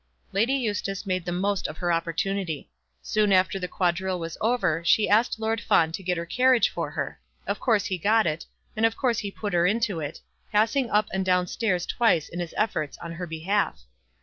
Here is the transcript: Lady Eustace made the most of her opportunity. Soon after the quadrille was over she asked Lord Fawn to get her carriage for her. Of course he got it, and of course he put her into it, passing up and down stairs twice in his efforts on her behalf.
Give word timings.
Lady 0.31 0.53
Eustace 0.55 1.05
made 1.05 1.25
the 1.25 1.31
most 1.31 1.67
of 1.67 1.77
her 1.77 1.91
opportunity. 1.93 2.71
Soon 3.03 3.31
after 3.31 3.59
the 3.59 3.67
quadrille 3.67 4.19
was 4.19 4.35
over 4.41 4.81
she 4.83 5.07
asked 5.07 5.39
Lord 5.39 5.61
Fawn 5.61 5.91
to 5.91 6.01
get 6.01 6.17
her 6.17 6.25
carriage 6.25 6.69
for 6.69 6.89
her. 6.89 7.19
Of 7.45 7.59
course 7.59 7.85
he 7.85 7.99
got 7.99 8.25
it, 8.25 8.47
and 8.75 8.83
of 8.83 8.97
course 8.97 9.19
he 9.19 9.29
put 9.29 9.53
her 9.53 9.67
into 9.67 9.99
it, 9.99 10.19
passing 10.51 10.89
up 10.89 11.07
and 11.13 11.23
down 11.23 11.45
stairs 11.45 11.85
twice 11.85 12.29
in 12.29 12.39
his 12.39 12.55
efforts 12.57 12.97
on 12.97 13.11
her 13.11 13.27
behalf. 13.27 13.81